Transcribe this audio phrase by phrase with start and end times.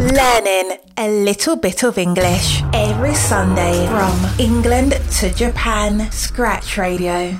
[0.00, 6.10] Learning a little bit of English every Sunday from England to Japan.
[6.10, 7.38] Scratch Radio.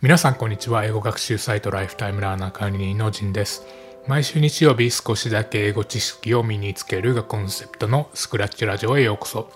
[0.00, 3.66] 皆さんこんにちは英語学習サイトライフタイムラーナー管理人のジンです
[4.06, 9.50] 毎週日曜日少しだけ英語知識を身につけるがコンセプトのスクラッチラジオへようこそ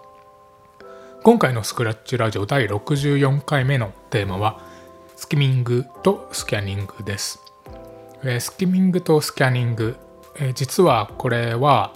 [1.22, 4.60] 今回のスクラッチラジオ第64回目のテーマは
[5.14, 7.38] スキミングとスキャニングです
[8.40, 9.96] スキミングとスキャニング
[10.38, 11.94] え実はこれは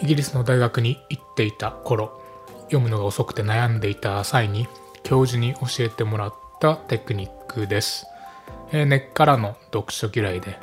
[0.00, 2.20] イギリスの大学に行っていた頃
[2.64, 4.66] 読むのが遅くて悩んでいた際に
[5.02, 8.06] 教授に教えてもらったテクニックです。
[8.72, 10.58] え根っからの読書嫌いで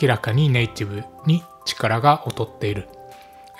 [0.00, 2.88] 明らかにネイティブに力が劣っている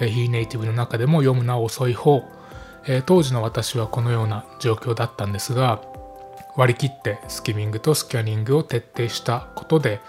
[0.01, 0.09] え。
[0.09, 2.25] 非ネイティブの中でも読むのは遅い方
[2.87, 3.03] え。
[3.05, 5.83] 当時の私はこのような状況だったんですが
[6.57, 10.01] 割り切ってスキミングとスキャニングを徹底したことで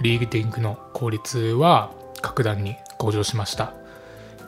[0.00, 3.74] リーディングの効率は格段に向上しました。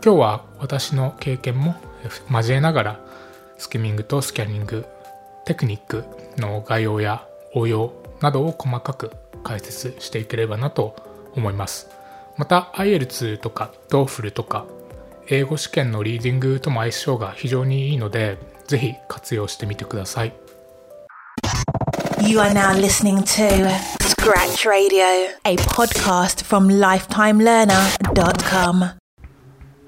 [0.05, 1.75] 今日は私の経験も
[2.31, 3.01] 交えながら
[3.59, 4.85] スキミングとスキャニング
[5.45, 6.05] テクニック
[6.37, 10.97] の概要や応用などを細かく解説していければなと
[11.35, 11.91] 思います。
[12.37, 14.67] また IELTS とか TOEFL とか
[15.29, 20.33] 英語試験のリーディングとも相性が非常にいいのでぜひ活用してみてください。
[24.25, 25.05] Scratch Radio,
[25.45, 28.97] a podcast from lifetimelearner.com.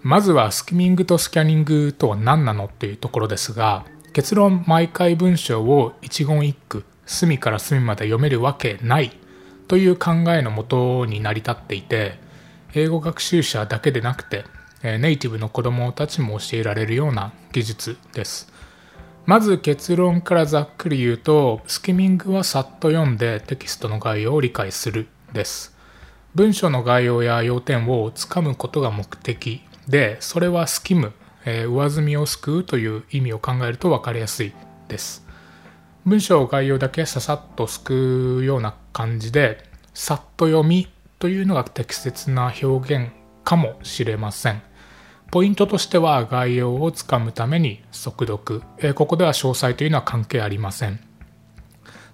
[0.03, 9.17] まずはスキミングとスキャニングとは何なのっていうところですが結論毎回文章を一言一句隅から隅まで読めるわけない
[9.69, 12.19] という考えのもとに成り立っていて
[12.75, 14.45] 英語学習者だけでなくて
[14.83, 18.53] ネイティブの子供たちも教えられるような技術です
[19.27, 25.77] まず結論からざっくり言うとスキミングはさっと読んでテキストの概要を理解するです。
[26.37, 31.13] 文章の概要や要点をつかむことが目的でそれはスキム、
[31.45, 34.53] えー、上積みを救うという意味を考えると分かりやすい
[34.87, 35.27] です。
[36.05, 40.87] 文章概要だけささっと救うような感じでさっと読み
[41.19, 43.11] というのが適切な表現
[43.43, 44.63] かもしれません。
[45.37, 50.99] ポイントとしては概要をつかむために速読、えここでは詳細というのは関係ありません。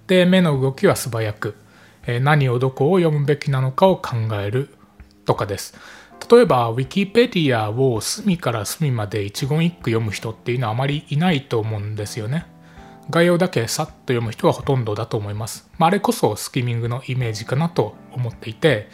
[0.08, 1.54] で目の動きは素早く、
[2.04, 4.70] え何をどこを読むべきなのかを考える。
[5.24, 5.78] とかです。
[6.28, 12.46] 例えば Wikipedia を隅から隅まで一言一句読む人っていうのはあまりいないと思うんですよね。
[13.08, 18.88] 概要だけさっと読む人はほとんどだと思います、まあ、あれこそスキミングのイメージかなと思っていて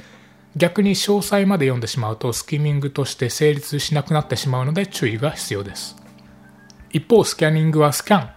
[0.59, 5.97] 逆に詳細まで読んでしまうとスキミングとして成立しなくなってしまうので注意が必要です。
[6.91, 8.31] 一方スキャニングはスキャン。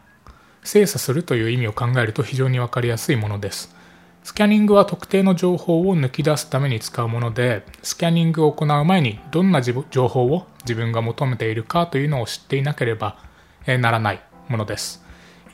[0.64, 3.76] 精査するという意味を考えると非常に分かりやすいものです。
[4.24, 13.18] スキャニングは特定の情報を抜き出すために使うものでスキャニングを行う前にどんな情報を自分が求めているかというのを知っていなければ
[13.66, 15.04] ならないものです。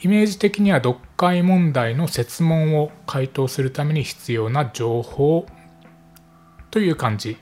[0.01, 5.47] イメージ的には読解問題の設問を回答するために必要な情報
[6.71, 7.37] という感じ、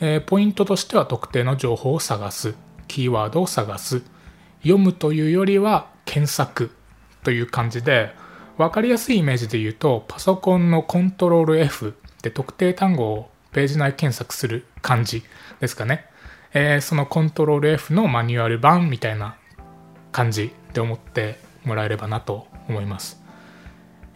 [0.00, 2.54] えー、ポイントとしては特定の情報を探す。
[2.88, 4.02] キーワードを探す。
[4.62, 6.70] 読むというよりは検索
[7.22, 8.14] という感じで
[8.58, 15.22] 分かりやすいイメージで言うとパソコンのコントロール F で特定単語をページ内検索する感じ
[15.60, 16.06] ですかね、
[16.54, 19.36] えー、そのコントロール F のマニュアル版みたいな
[20.10, 23.21] 感じで思ってもらえればなと思います。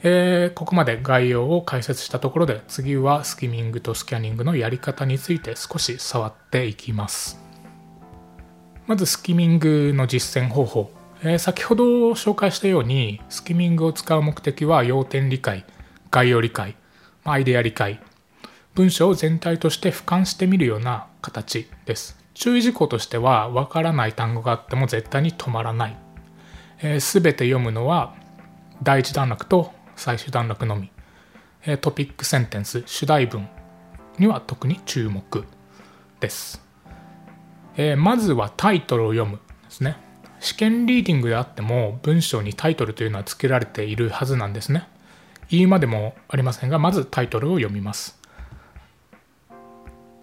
[0.03, 7.41] えー、ここまで概要を解説したところで次はスキミングとスキャニングのやり方について少し触っていきます。
[8.87, 10.93] まずスキミングの実践方法、
[11.23, 15.65] えー、先ほど紹介したようにスキミングを使う目的は要点理解
[16.11, 16.77] 概要理解
[17.25, 18.01] アイデア理解
[18.75, 22.17] 文章を全体として俯瞰してみるような形です。
[22.35, 25.97] 注意事項としてはわからない単語があっても絶対に止まらない、
[26.83, 28.15] えー、全て読むのは
[28.83, 30.91] 第一段落と最終段落のみ。
[31.81, 33.49] トピックセンテンス主題文
[34.19, 35.45] には特に注目
[36.21, 36.63] です、
[37.77, 39.97] え、まずはタイトルを読むですね。
[40.39, 44.87] 試験リーディングであっても文章にタイトルというのは付けられているはずなんですね。
[45.49, 48.21] 言いまでもありませんがまずタイトルを読みます。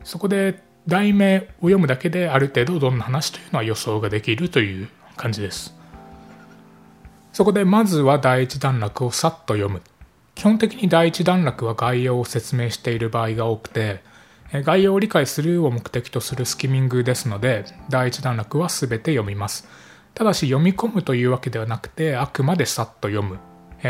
[0.04, 5.75] そこで題名を読むだけである程度どんな話というのは予想ができるという感じです。
[7.34, 9.82] そこでまずは第一段落をさっと読む。
[10.36, 14.02] 基本的に第一段落は概要を説明している場合が多くて、
[14.52, 19.68] 概要を理解するを目的とするスキミングですので、第一段落は全て読みます。
[20.14, 23.40] ただし読み込むというわけではなくて、あくまでさっと読む。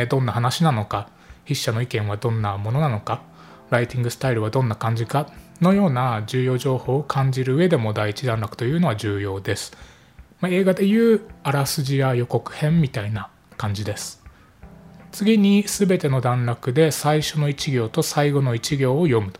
[0.07, 1.10] どんな話なのか、
[1.44, 3.24] 筆者の意見はどんなものなのか、
[3.72, 5.28] ライティングスタイルはどんな感じか
[5.60, 9.74] のような重要情報を感じる上でも第一段落というのは重要です。
[10.44, 14.22] まあ、映画でいうあらすじや予告編みたいな感じです。
[15.13, 19.31] 次に全ての段落で最初の1行と最後の1行を読む。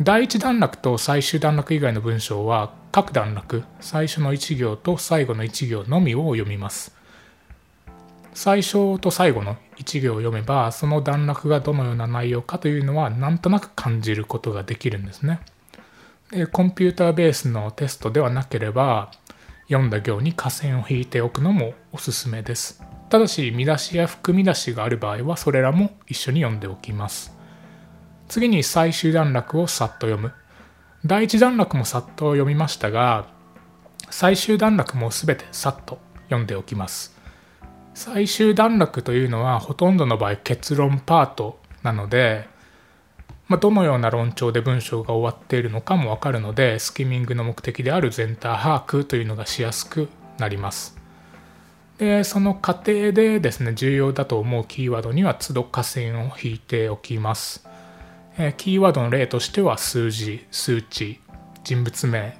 [0.00, 6.96] 第1段落と最終段落以外の文章は各段落最初の1行と最後の1行のみを読みます。
[8.32, 15.38] 最初と最後の1行を読めばその段落がどのような内容かというのはなんとなく感じることができるんですね。
[16.32, 19.12] でコンピューターベースのテストではなければ
[19.68, 22.82] 読んだ行に下線を引いておくのもおすすめです。
[23.08, 27.36] ただし見出しや含み出しがある場合はそれらも一緒に読んでおきます。
[28.28, 30.32] 次に最終段落をさっと読む。
[31.04, 33.26] 第一段落もさっと読みましたが
[34.10, 37.16] 最終段落も全てさっと読んでおきます。
[37.94, 42.48] 最終段落というのはほとんどの場合結論パートなので、
[43.46, 50.08] まあ、どのような論調で文章が終わっているのかもわかるのでスキミングの目的である全体把握というのがしやすく
[50.38, 50.96] なります。
[51.98, 57.68] でその過程でですね重要だと思うキーワードには都度下線を引いておきます。
[58.36, 61.20] えキーワードの例としては数字、数値、
[61.62, 62.36] 人物名、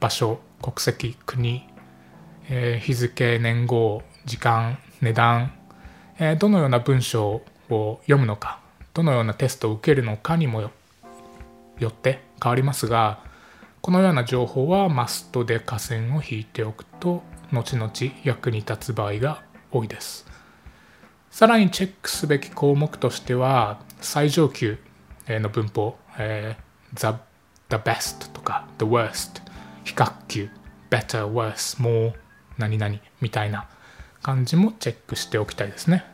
[0.00, 1.68] 場所、国籍、国、
[2.48, 5.52] え日付、年号、時間、値段、
[6.18, 8.60] えー、どのような文章を読むのか
[8.94, 10.70] どのようなテストを受けるのかにもよ
[11.88, 13.18] って変わりますが
[13.80, 17.92] このような情報はマストで下線を引いておくと後々
[18.22, 20.26] 役に立つ場合が多いです
[21.30, 24.78] さらにチェックすべき項目としては最上級
[25.28, 27.18] の文法、えー、the,
[27.68, 29.42] the best とか the worst
[29.84, 30.48] 比較級
[30.90, 32.14] better, worse, more
[32.56, 33.68] 何々みたいな
[34.22, 36.13] 感じもチェックしておきたいですね。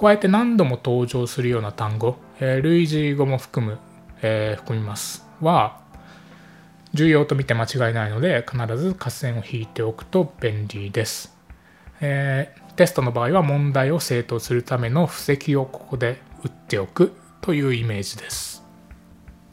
[0.00, 3.78] 加えて何度も登場するような単語、えー、類似語も含む、
[4.22, 5.80] えー、含みますは
[6.94, 11.36] 重要と見て間違いないので必ず合線を引いておくと便利です、
[12.00, 17.12] えー、テストの場合は問題を正答するための布石をここで打っておく
[17.42, 18.62] というイメージです。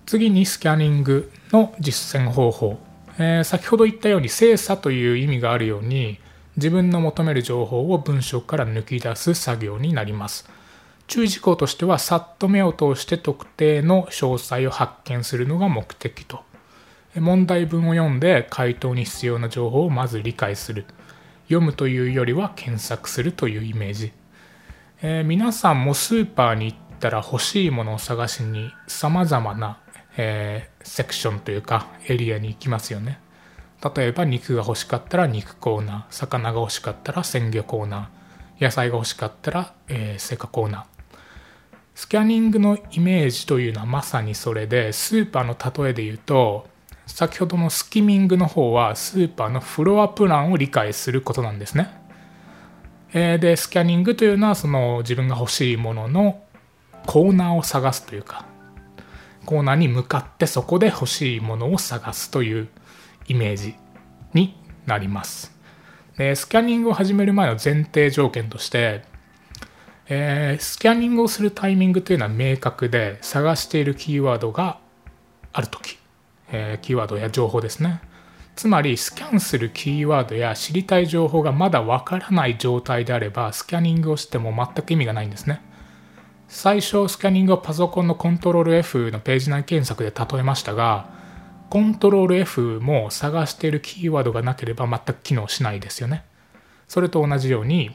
[0.05, 2.79] 次にスキャニングの実践方法、
[3.19, 6.19] えー、先ほど言ったように精査という意味があるように
[6.57, 10.49] 自分の求める情報を文章から抜き出す作業になります。
[11.05, 16.41] 注意事項としては、さっと目を通して特定の詳細を発見するのが目的と。
[17.15, 20.85] 問題文を読んで回答に必要な情報をまず理解する。
[21.43, 24.11] 読むというよりは検索するというイメージ。
[25.01, 29.79] えー、皆さんもスーパーに行ったら欲しいものを探しに様々な、
[30.17, 33.19] えー、セクションというかエリアに行きますよね。
[33.95, 40.83] 例えば肉が欲しかったら肉コーナー魚が欲しかったら鮮魚コーナー野菜が欲しかったら、えー、成果コーナー
[41.93, 46.67] スキャニングのイメージというのはまさにそれでスーパーの例えで言うと
[47.05, 51.89] 先ほどのスキミングの方はスーパーのフロアプランを理解することなんですね。
[53.13, 56.41] えー、でスキャニングというのはその自分が欲しいものの
[57.05, 58.45] コーナーを探すというか
[59.45, 62.67] コーナーに向かってそこで欲しいものを探すという
[63.27, 63.75] イメージ
[64.33, 65.55] になります。
[66.17, 69.03] でスキャニングを始める前の前提条件として、
[70.07, 74.79] えー、スキャニングをするタイミングというのは明確で探しているキーワードが
[75.53, 75.97] ある時、
[76.51, 78.01] えー、キーワードや情報ですね。
[78.55, 85.61] つまりスキャンするキーワードや知りたい情報がまだわからない状態であればスキャニングをしても全く意味がないんですね。
[86.47, 91.16] 最初スキャニングをパソコンのコントロール F のページ内検索で例えましたが
[91.69, 96.23] コントロール F も探しているキーワードがなければ全く機能しないですよね。
[96.87, 97.91] それと同じように、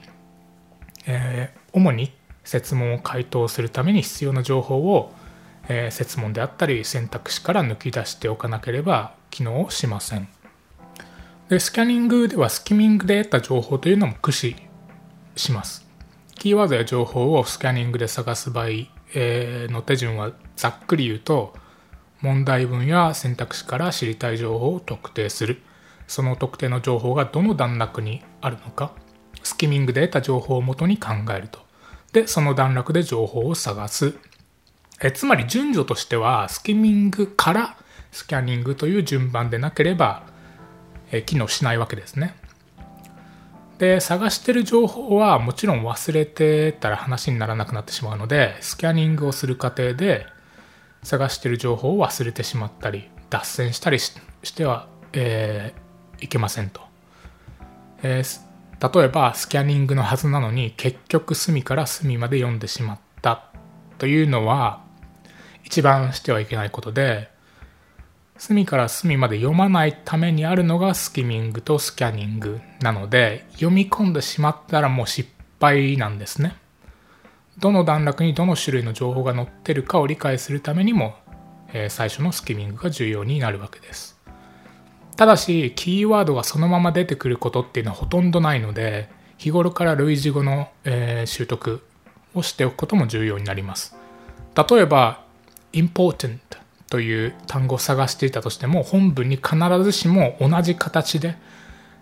[1.06, 2.12] えー、主に
[2.44, 5.12] 設問を回答するために必要な情報を、
[5.68, 10.28] えー、設問であったり選択肢から抜き出しておかなければ機能しません。
[11.48, 14.56] でスキャニングではスキミングで得た情報というのも駆使
[15.36, 15.86] します。
[16.34, 18.68] キーワードや情報をスキャニングで探す場合、
[19.14, 21.54] えー、の手順はざっくり言うと
[22.22, 25.60] 問題文や選択肢から知りたい情報を特定する。
[26.06, 28.92] その特定の情報がどの段落にあるのか。
[29.42, 31.60] スキミングで得た情報をもとに考えると。
[32.12, 34.14] でその段落で情報を探す。
[35.02, 37.76] えつまり順序としてはスキミングから
[38.12, 40.22] スキャニングという順番でなければ
[41.10, 42.34] え機能しないわけですね。
[43.78, 50.26] で探してる情報はもちろん忘れてたら話にならなくなってしまうのでスキャニングをする過程で
[51.02, 54.12] 探してる情報を忘れてしまったり脱線したりし
[54.54, 56.80] ては、えー、いけませんと、
[58.02, 63.44] えー、例えばスキャニングのはずなのに結局隅から隅まで読んでしまった
[63.98, 64.82] というのは
[65.64, 67.30] 一番してはいけないことで
[68.36, 75.30] 隅から隅まで読まないためにあるのがスキミングとスキャニングなので読み込んでしまったらもう失
[75.60, 76.56] 敗なんですね。
[77.58, 81.14] どの段落にどの種類の情報が載ってるかを理解するためにも、
[81.72, 84.18] えー、最初のスキミングが重要になるわけです。
[85.16, 91.84] ただしキーワードがそのまま出てくることっていうのはほとんどないので日頃から類似語の、えー、習得
[92.34, 93.94] をしておくことも重要になります。
[94.56, 95.22] 例えば
[95.72, 96.38] important
[96.88, 101.36] という単語を探していたとしても本文に必ずしも同じ形で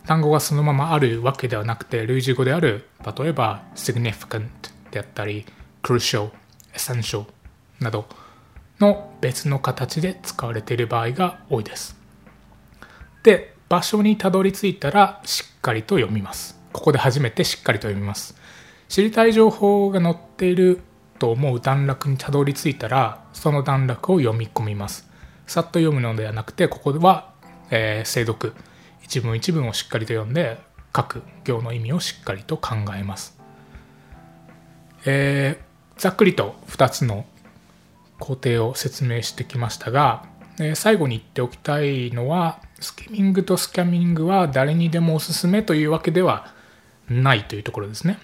[0.07, 4.49] 単語がそのままあるわけではなくて類似語である例えば significant
[4.91, 5.47] であったり
[5.83, 6.31] crucial
[6.75, 7.27] essential
[7.81, 8.07] など
[8.79, 11.97] の別の形で使われている場合が多いです。
[13.23, 16.59] で場所にたどり着いたらしっかりと読みます。
[16.73, 18.37] ここで初めてしっかりと読みます。
[18.89, 20.81] 知りたい情報が載っている
[21.19, 25.09] と思う段落にたどり着いたらその段落を読み込みます。
[25.47, 27.33] さっと読むのではなくてここは、
[27.71, 28.55] えー、精読。
[29.03, 30.59] 一文一文をしっかりと読んで
[30.93, 33.40] 各行の意味をしっかりと考えます、
[35.05, 37.25] えー、ざっくりと2つの
[38.19, 40.27] 工程を説明してきましたが、
[40.59, 46.53] えー、最後に言っておきたいのはスキミングとスキャミングは誰にでもおすすめというわけでは
[47.09, 48.19] ないというところですね、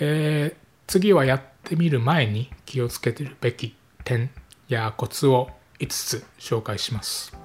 [0.00, 3.74] えー、次はやってみる前に気をつけてるべき
[4.04, 4.30] 点
[4.68, 5.50] やコツを
[5.80, 7.36] 5つ紹介します。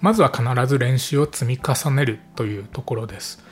[0.00, 3.42] まずは必ず練習を積み重ねるというところです。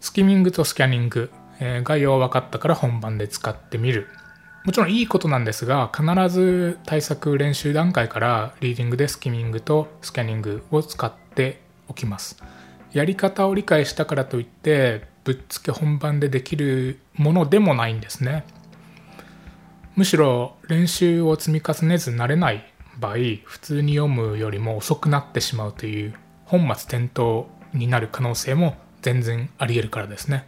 [0.00, 4.08] スキミングとスキャニング、えー、概要は分かったから本番で使ってみる。
[4.64, 12.42] もちろんいいことなんですが必ず対策練習段階からリーディングでスキミングとスキャニングを使っておきます。
[12.92, 18.44] やり方を理解したからといってぶっつけ本番でできるものでもないんですね。
[19.96, 30.46] むしろ練習を積み重ねず慣れない場合普通に読むよりも遅くなってしまうという本末転倒になる可能性も全然ありえるからですね。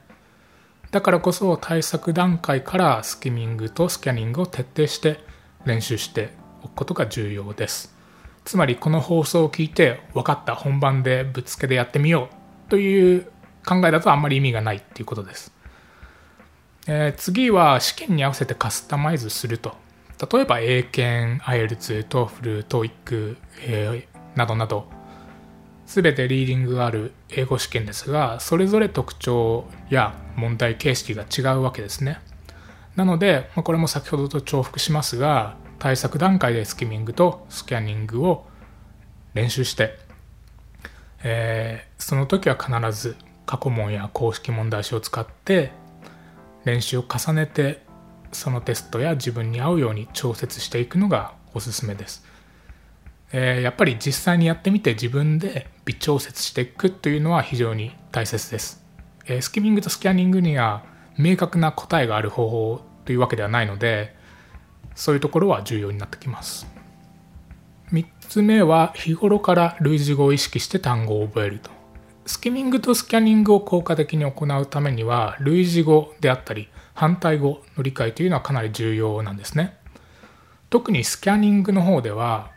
[0.90, 5.20] だからこそ対策段階からスキミングとスキャニングを徹底して
[5.64, 6.32] 練習して
[6.62, 7.94] おくことが重要です。
[8.44, 12.28] つまりこの放送を聞いて分かった本番でぶっつけでやってみよ
[12.66, 13.30] うという
[13.64, 15.52] 考えだとあんまり意味がないっていうことです。
[16.87, 19.76] えー、次は試験に合わせてカスタマイズすると。
[20.32, 24.87] 例えば英検、IELTS、TOEFL、TOEIC、えー、などなど、
[25.87, 32.20] すべてリーディングがある英語試験ですが、それぞれ特徴や問題形式が違うわけですね。
[32.97, 38.47] なので、ま、これも先ほどと重複しますが、対策段階でスキミングとスキャニングを
[39.35, 39.99] 練習して、
[41.23, 43.16] えー、その時は必ず
[43.47, 45.73] 過去問や公式問題集を使って
[46.64, 47.82] 練習を重ねて
[48.32, 52.25] そのテストや自分に合うように調節していくのがおすすめです、
[53.32, 58.80] えー、やっぱり実際にやってみて自分で微調節していくというのは非常に大切です、
[59.37, 60.85] え、スキミングとスキャニングには
[61.19, 64.15] 明確な答えがある方法というわけではないので
[64.95, 66.67] そういうところは重要になってきます。
[67.93, 71.71] 3つ目は日頃から類似語を意識して単語を覚えると。
[72.27, 79.77] スキミングとスキャニングを効果的に行うためには類似語であったり反対語の理解というのはかなり重要なんですね。
[80.69, 82.53] 特にスキャニングの方では、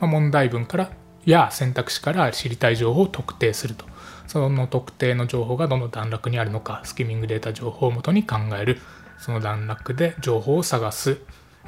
[0.00, 0.90] ま問題文から
[1.26, 3.84] や選択肢から知りたい情報を特定すると。
[4.28, 8.78] その特定の情報がどの段落にあるのかスキミングデータ情報をもとに考える
[9.18, 11.18] その段落で情報を探す、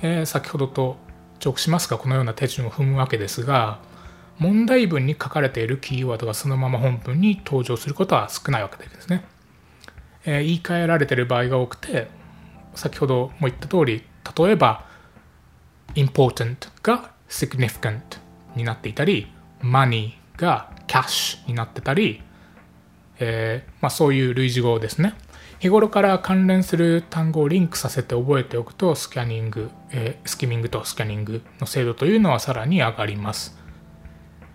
[0.02, 0.96] えー、先ほどと
[1.40, 3.80] 重複しますがこのような手順を踏むわけですが
[4.40, 9.22] 問題文に書かれているキーワードがそのまま本文に登場することは少ないわけですね。
[10.24, 12.08] えー、言い換えられている場合が多くて、
[12.74, 14.02] 先ほども言った通り、
[14.38, 14.86] 例えば
[15.94, 18.00] important が significant
[18.56, 22.22] になっていたり、money が cash になってたり、
[23.20, 25.14] えーまあ、そういう類似語ですね。
[25.60, 33.56] 日頃から関連する単語をリンクさせて覚えておくと、スキャニング、えー、スキミングとスキャニングの精度というのはさらに上がります。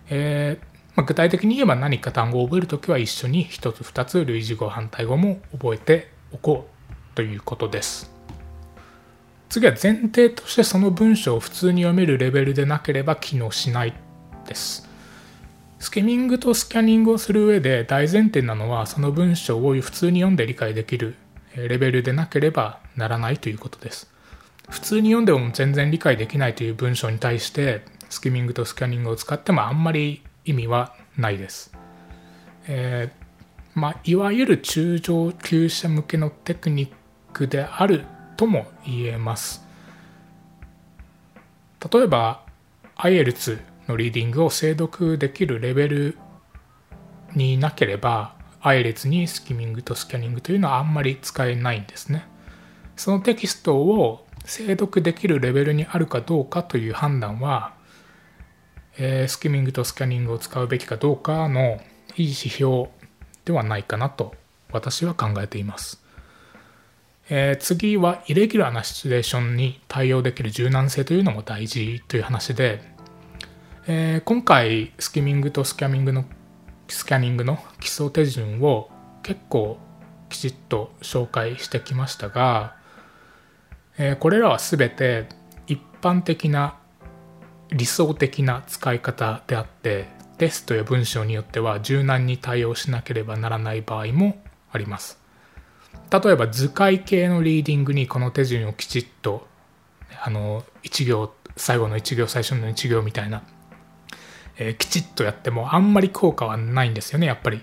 [0.08, 8.10] えーまあ、具体的に言えば何か単語を覚えるときは一緒に1つ2つ類似語反対語も覚えておこうということです
[9.50, 13.94] 次は前提としてその文章を普通に読めるレベルでなければ機能しない
[14.46, 14.85] です
[15.78, 21.16] スキミングとスキャニングをする上で大前提なのはその文章を普通に読んで理解できる
[21.54, 24.10] レベルでなければならないということです
[24.68, 31.72] 普通に読んでも全然理解できないという文章に対してスキミングとスキャニングを使ってもあんまり意味はないです。
[32.68, 36.90] えー、まあ、いわゆる中上級者向けのテクニッ
[37.32, 38.04] クである
[38.36, 39.64] とも言えます。
[41.92, 42.42] 例えば
[42.96, 46.18] IELTS のリーディングを精読できるレベル
[47.34, 52.26] になければ配列にスキミングとスキャニングというのはあんまり使えないんですね。
[52.96, 57.74] そのテキストを精読できるレベルにあるかどうかという判断は、
[58.98, 61.80] えー、スキミングとスキャニングを使うべきかどうかの
[62.16, 62.88] いい指標
[63.44, 64.34] ではないかなと
[64.72, 66.02] 私は考えています。
[67.28, 72.95] えー、次はイレギュラーなシチュエーションに対応できる柔軟性というのも大事という話で、
[73.88, 76.24] えー、今回スキミングとスキャミングの
[76.88, 78.90] スキャニングの基礎手順を
[79.22, 79.78] 結構
[80.28, 82.74] きちっと紹介してきましたが、
[83.96, 85.28] えー、これらは全て
[85.68, 86.78] 一般的な
[87.70, 95.20] 理想的な使い方であってテストや文章によっては柔軟に対応しなければならない場合もあります。
[96.10, 99.46] 例えば図解系のリーディングにこの手順をきちっと
[100.20, 103.44] あの1行最後の1行最初の1行みたいな
[104.58, 107.60] えー、きちっとやってもあんまり効果はないんですよねやっぱり。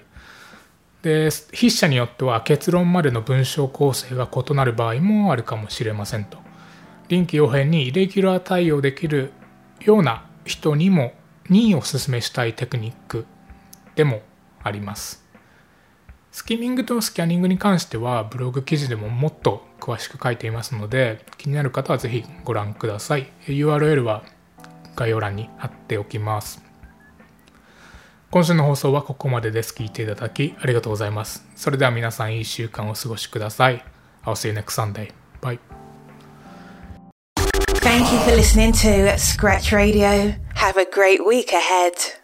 [1.02, 6.38] で筆者によっては結論までの文章構成が異なる場合もあるかもしれませんと。
[7.10, 9.32] 臨機応変にイレギュラー対応できる
[9.82, 11.14] ような人にも
[11.50, 13.26] におすすめしたいテクニック
[13.96, 14.22] でも
[14.64, 15.24] あります。
[16.32, 23.32] スキミングとスキャニングに関してはブログ記事でももっと詳しく書いていますので気になる方はぜひご覧ください。
[23.46, 24.24] URL は
[24.96, 26.73] 概要欄に貼っておきます。
[28.34, 29.75] 今週の放送はここまでです。
[29.78, 31.46] 聞いていただきありがとうございます。
[31.56, 33.86] それでは皆さんいい週間をお過ごしください。
[34.24, 35.12] I'll see you next Sunday.
[35.40, 35.60] Bye.
[37.84, 40.34] Thank you for listening to Scratch Radio.
[40.56, 42.23] Have a great week ahead.